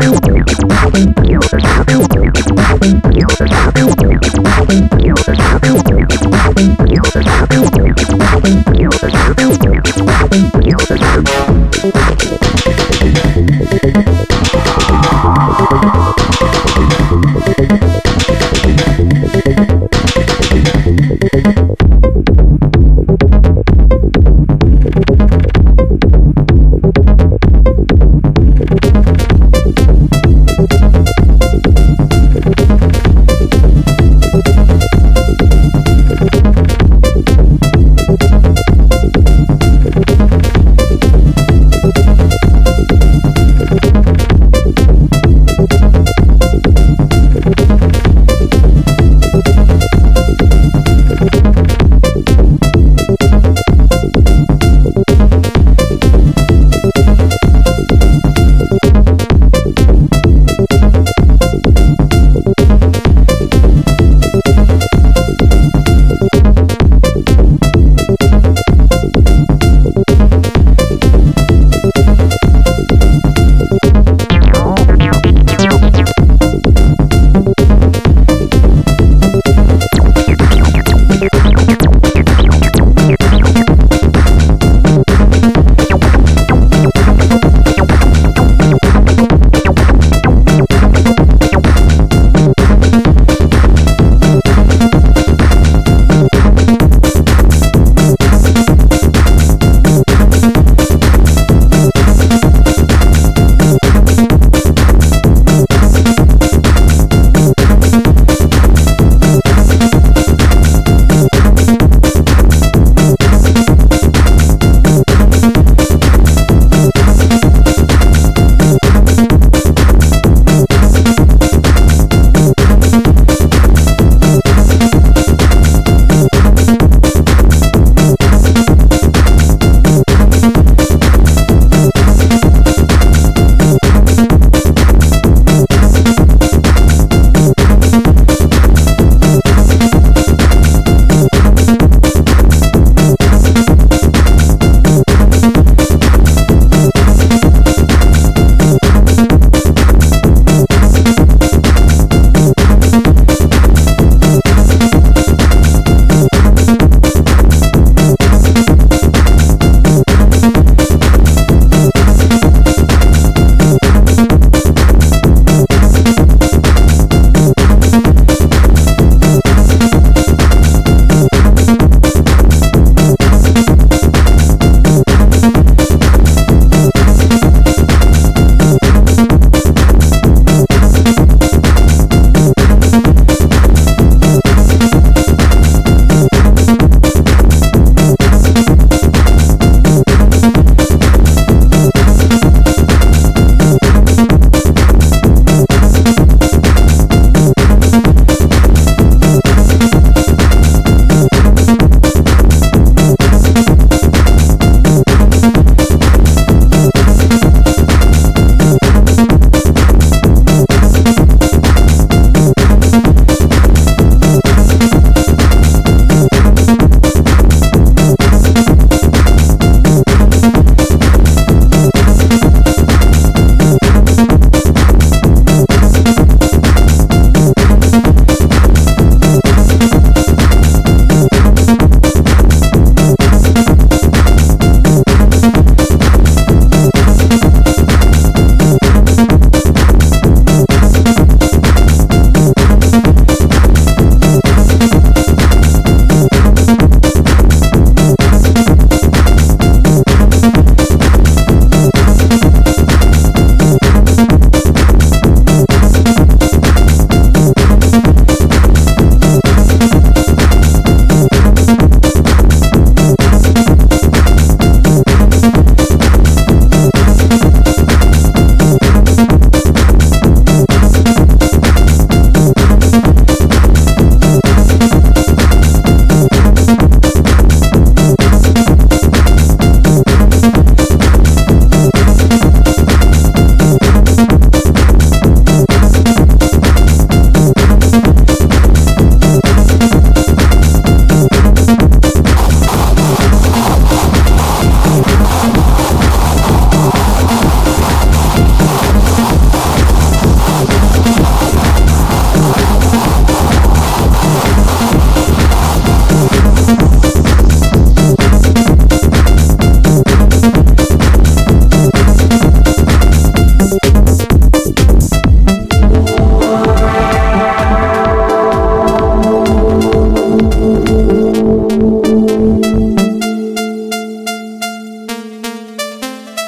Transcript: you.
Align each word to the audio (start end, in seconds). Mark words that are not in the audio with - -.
you. 0.00 0.23